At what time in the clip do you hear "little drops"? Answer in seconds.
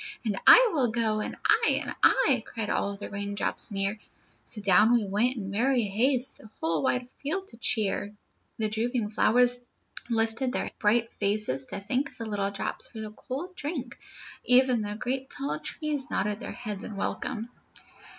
12.25-12.87